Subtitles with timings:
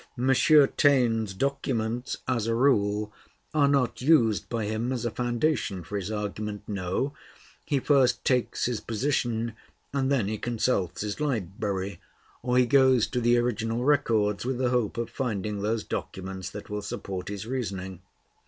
[0.77, 3.13] Taine's documents as a rule
[3.53, 7.13] are not used by him as a foundation for his argument; no,
[7.67, 9.53] he first takes his position,
[9.93, 12.01] and then he consults his library,
[12.41, 16.67] or he goes to the original records, with the hope of finding those documents that
[16.67, 18.01] will support his reasoning.